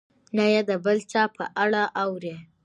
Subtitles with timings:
[0.37, 2.35] نه یې د بل چا په اړه اوري.